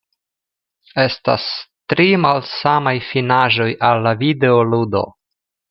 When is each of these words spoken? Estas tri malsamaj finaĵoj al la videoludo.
Estas 1.03 1.45
tri 1.93 2.09
malsamaj 2.25 2.95
finaĵoj 3.11 3.71
al 3.91 4.05
la 4.09 4.17
videoludo. 4.25 5.07